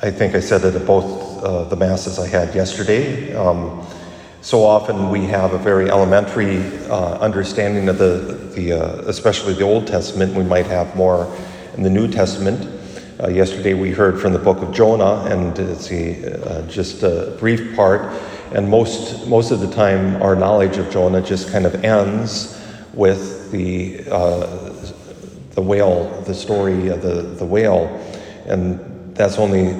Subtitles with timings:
[0.00, 3.34] I think I said it at both uh, the masses I had yesterday.
[3.34, 3.84] Um,
[4.40, 9.64] so often we have a very elementary uh, understanding of the, the uh, especially the
[9.64, 10.34] Old Testament.
[10.34, 11.26] We might have more
[11.76, 12.64] in the New Testament.
[13.20, 17.36] Uh, yesterday we heard from the book of Jonah, and it's a, uh, just a
[17.40, 18.02] brief part.
[18.52, 22.56] And most most of the time, our knowledge of Jonah just kind of ends
[22.94, 24.72] with the uh,
[25.50, 27.86] the whale, the story of the the whale,
[28.46, 28.87] and
[29.18, 29.74] that's only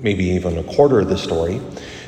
[0.00, 1.60] maybe even a quarter of the story.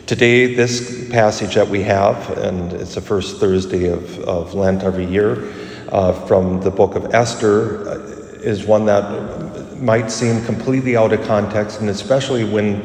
[0.07, 5.05] Today, this passage that we have, and it's the first Thursday of, of Lent every
[5.05, 5.53] year,
[5.89, 7.95] uh, from the book of Esther, uh,
[8.41, 12.81] is one that might seem completely out of context, and especially when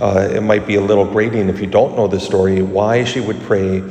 [0.00, 3.20] uh, it might be a little grating if you don't know the story, why she
[3.20, 3.82] would pray,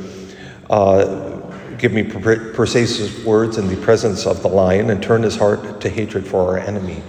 [0.68, 1.30] uh,
[1.78, 5.90] Give me persuasive words in the presence of the lion, and turn his heart to
[5.90, 7.02] hatred for our enemy.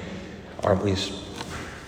[0.64, 0.96] Aren't we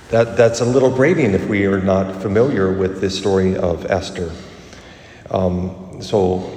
[0.09, 4.31] that, that's a little grating if we are not familiar with this story of Esther.
[5.29, 6.49] Um, so,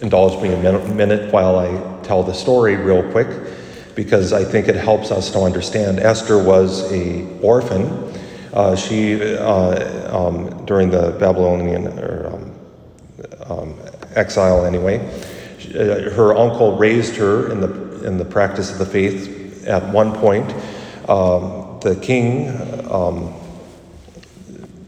[0.00, 3.28] indulge me a minute, minute while I tell the story real quick,
[3.94, 6.00] because I think it helps us to understand.
[6.00, 8.12] Esther was a orphan.
[8.52, 12.54] Uh, she, uh, um, during the Babylonian or, um,
[13.48, 13.74] um
[14.14, 14.98] exile, anyway,
[15.74, 19.66] uh, her uncle raised her in the in the practice of the faith.
[19.66, 20.54] At one point,
[21.08, 22.48] um, the king,
[22.90, 23.34] um,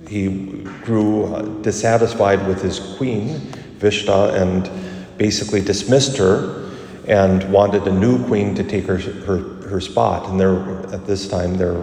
[0.09, 0.29] he
[0.85, 3.39] grew dissatisfied with his queen,
[3.79, 4.69] Vashti, and
[5.17, 6.69] basically dismissed her
[7.07, 9.39] and wanted a new queen to take her, her,
[9.69, 10.29] her spot.
[10.29, 10.59] And there,
[10.93, 11.83] at this time, there,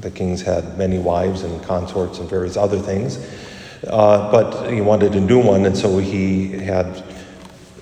[0.00, 3.18] the kings had many wives and consorts and various other things.
[3.86, 7.02] Uh, but he wanted a new one, and so he had,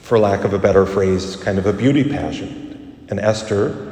[0.03, 3.11] for lack of a better phrase, kind of a beauty pageant.
[3.11, 3.88] And Esther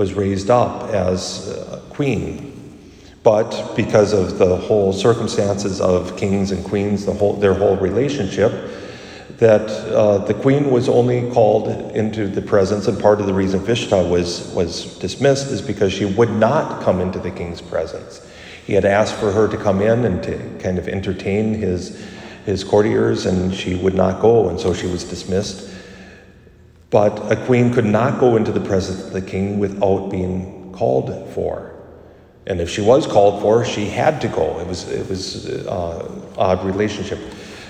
[0.00, 1.54] was raised up as
[1.90, 2.50] queen.
[3.22, 8.50] But because of the whole circumstances of kings and queens, the whole, their whole relationship,
[9.36, 13.60] that uh, the queen was only called into the presence, and part of the reason
[13.60, 18.26] Vashti was, was dismissed is because she would not come into the king's presence.
[18.66, 22.02] He had asked for her to come in and to kind of entertain his,
[22.46, 25.70] his courtiers, and she would not go, and so she was dismissed.
[26.90, 31.28] But a queen could not go into the presence of the king without being called
[31.34, 31.72] for.
[32.46, 34.58] And if she was called for, she had to go.
[34.58, 37.20] It was it was uh, odd relationship.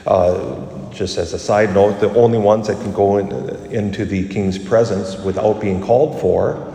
[0.06, 3.30] Uh, just as a side note, the only ones that can go in,
[3.70, 6.74] into the king's presence without being called for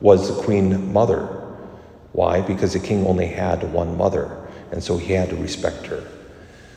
[0.00, 1.26] was the queen mother.
[2.12, 2.42] Why?
[2.42, 4.36] Because the king only had one mother,
[4.72, 6.02] and so he had to respect her.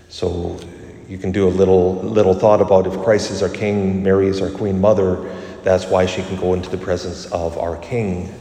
[0.10, 0.60] So
[1.08, 4.42] you can do a little little thought about if Christ is our King, Mary is
[4.42, 5.34] our Queen Mother,
[5.64, 8.34] that's why she can go into the presence of our King.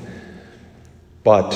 [1.25, 1.53] But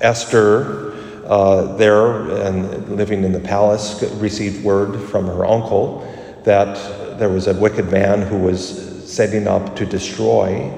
[0.00, 0.92] Esther,
[1.26, 6.02] uh, there and living in the palace, received word from her uncle
[6.44, 10.72] that there was a wicked man who was setting up to destroy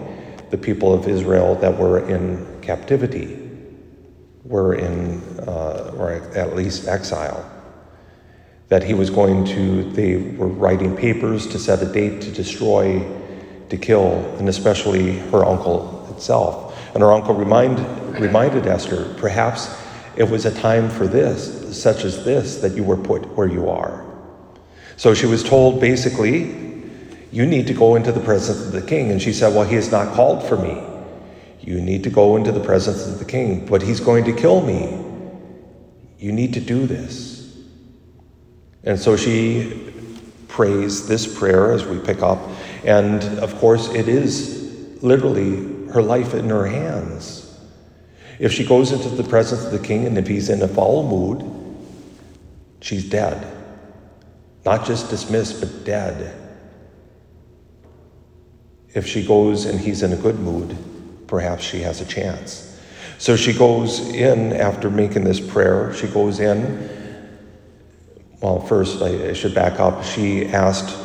[0.50, 3.50] the people of Israel that were in captivity,
[4.44, 7.50] were in, uh, or at least exile
[8.68, 13.04] that he was going to, they were writing papers to set a date to destroy,
[13.70, 16.78] to kill, and especially her uncle itself.
[16.94, 17.78] And her uncle remind,
[18.20, 19.74] reminded Esther, perhaps
[20.16, 23.70] it was a time for this, such as this, that you were put where you
[23.70, 24.04] are.
[24.96, 26.68] So she was told basically,
[27.30, 29.10] you need to go into the presence of the king.
[29.10, 30.82] And she said, Well, he has not called for me.
[31.60, 34.60] You need to go into the presence of the king, but he's going to kill
[34.60, 35.04] me.
[36.18, 37.37] You need to do this.
[38.88, 39.92] And so she
[40.48, 42.38] prays this prayer as we pick up.
[42.84, 47.44] And of course, it is literally her life in her hands.
[48.38, 51.06] If she goes into the presence of the king and if he's in a foul
[51.06, 51.44] mood,
[52.80, 53.46] she's dead.
[54.64, 56.34] Not just dismissed, but dead.
[58.94, 60.78] If she goes and he's in a good mood,
[61.26, 62.80] perhaps she has a chance.
[63.18, 66.97] So she goes in after making this prayer, she goes in
[68.40, 70.04] well, first, I, I should back up.
[70.04, 70.96] She asked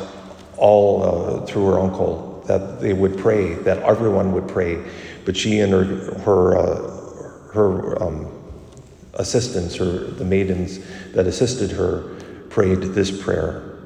[0.56, 4.82] all uh, through her uncle that they would pray, that everyone would pray,
[5.24, 5.84] but she and her
[6.20, 8.30] her uh, her um,
[9.14, 10.80] assistants, or the maidens
[11.12, 12.02] that assisted her,
[12.50, 13.78] prayed this prayer.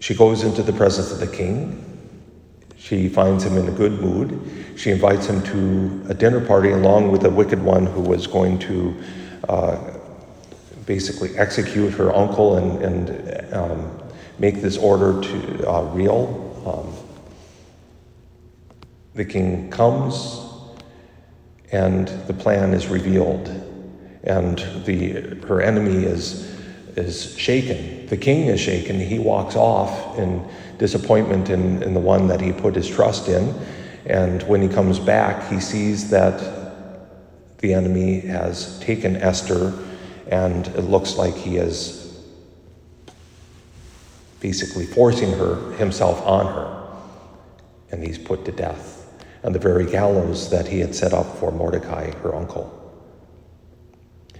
[0.00, 1.88] She goes into the presence of the king.
[2.76, 4.74] She finds him in a good mood.
[4.76, 8.58] She invites him to a dinner party along with a wicked one who was going
[8.60, 9.00] to
[9.48, 9.76] uh,
[10.86, 14.02] basically execute her uncle and, and um,
[14.38, 16.48] make this order to uh, real.
[16.66, 17.08] Um,
[19.14, 20.40] the king comes
[21.70, 23.48] and the plan is revealed,
[24.24, 25.12] and the,
[25.46, 26.54] her enemy is,
[26.96, 28.06] is shaken.
[28.06, 29.00] The king is shaken.
[29.00, 30.46] He walks off in
[30.78, 33.54] disappointment in, in the one that he put his trust in.
[34.04, 36.62] And when he comes back, he sees that
[37.58, 39.72] the enemy has taken Esther,
[40.28, 42.02] and it looks like he is
[44.40, 46.88] basically forcing her himself on her,
[47.90, 49.06] and he's put to death
[49.44, 52.78] on the very gallows that he had set up for Mordecai, her uncle.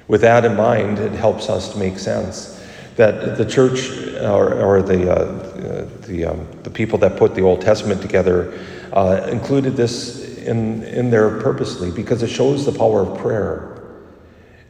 [0.09, 2.61] With that in mind, it helps us to make sense
[2.97, 3.91] that the church
[4.21, 8.59] or, or the, uh, the, um, the people that put the Old Testament together
[8.93, 13.82] uh, included this in, in there purposely because it shows the power of prayer.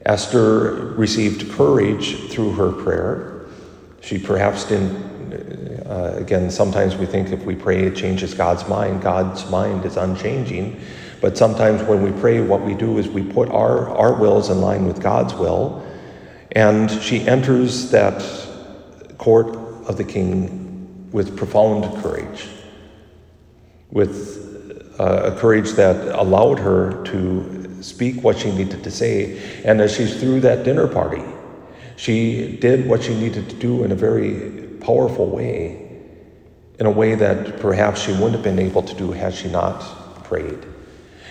[0.05, 3.47] Esther received courage through her prayer.
[4.01, 5.13] She perhaps didn't
[5.93, 9.03] uh, again, sometimes we think if we pray, it changes God's mind.
[9.03, 10.81] God's mind is unchanging.
[11.21, 14.63] But sometimes when we pray, what we do is we put our, our wills in
[14.63, 15.87] line with God's will.
[16.53, 18.23] And she enters that
[19.19, 19.55] court
[19.87, 22.49] of the king with profound courage,
[23.91, 29.62] with uh, a courage that allowed her to speak what she needed to say.
[29.64, 31.23] And as she's through that dinner party,
[31.96, 34.50] she did what she needed to do in a very
[34.81, 36.00] powerful way,
[36.79, 40.25] in a way that perhaps she wouldn't have been able to do had she not
[40.25, 40.67] prayed.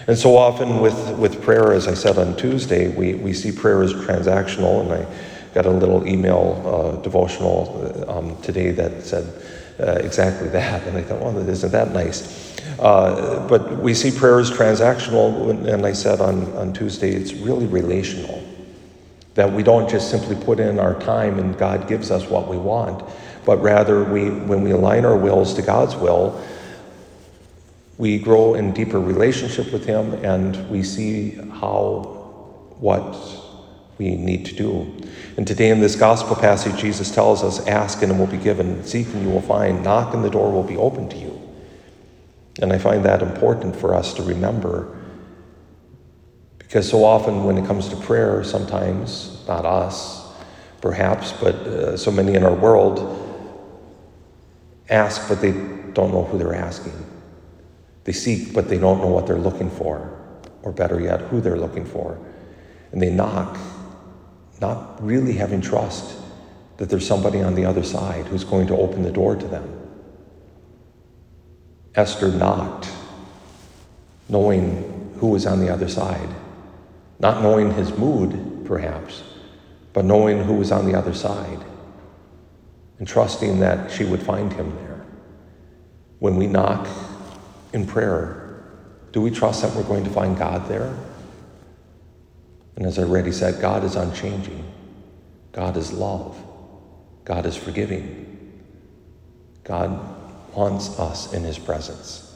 [0.08, 3.84] And so often with, with prayer, as I said on Tuesday, we, we see prayer
[3.84, 9.26] as transactional, and I got a little email uh, devotional um, today that said
[9.80, 12.60] uh, exactly that, and I thought, well, isn't that nice?
[12.82, 17.68] Uh, but we see prayer as transactional, and I said on, on Tuesday, it's really
[17.68, 18.44] relational.
[19.36, 22.58] That we don't just simply put in our time and God gives us what we
[22.58, 23.08] want,
[23.46, 26.44] but rather we, when we align our wills to God's will,
[28.00, 32.00] we grow in deeper relationship with Him and we see how,
[32.80, 33.16] what
[34.00, 35.08] we need to do.
[35.38, 38.84] And today in this gospel passage, Jesus tells us, Ask and it will be given,
[38.84, 41.41] seek and you will find, knock and the door will be open to you.
[42.60, 44.98] And I find that important for us to remember
[46.72, 50.32] because so often when it comes to prayer, sometimes, not us,
[50.80, 53.28] perhaps, but uh, so many in our world,
[54.90, 56.94] ask, but they don't know who they're asking.
[58.06, 60.18] They seek, but they don't know what they're looking for,
[60.64, 62.18] or better yet, who they're looking for.
[62.94, 63.58] And they knock,
[64.62, 66.18] not really having trust
[66.78, 69.81] that there's somebody on the other side who's going to open the door to them.
[71.96, 72.90] Esther knocked,
[74.30, 76.30] knowing who was on the other side,
[77.20, 79.24] not knowing his mood, perhaps,
[79.94, 81.60] but knowing who was on the other side
[82.98, 85.04] and trusting that she would find him there.
[86.20, 86.88] When we knock
[87.74, 88.64] in prayer,
[89.12, 90.96] do we trust that we're going to find God there?
[92.76, 94.72] And as I already said, God is unchanging.
[95.52, 96.38] God is love.
[97.26, 98.62] God is forgiving.
[99.64, 100.11] God
[100.54, 102.28] wants us in his presence.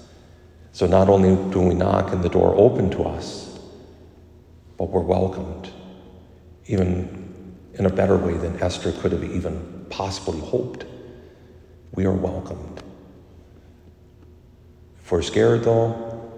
[0.72, 3.60] So not only do we knock and the door open to us,
[4.78, 5.70] but we're welcomed,
[6.68, 10.86] even in a better way than Esther could have even possibly hoped,
[11.94, 12.84] we are welcomed.
[15.00, 16.30] If we're scared, though,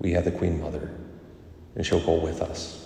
[0.00, 0.90] we have the Queen Mother,
[1.74, 2.85] and she'll go with us.